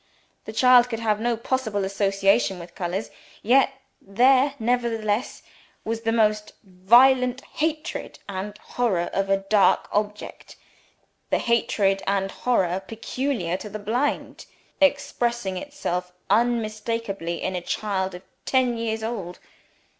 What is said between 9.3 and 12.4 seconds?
dark object (the hatred and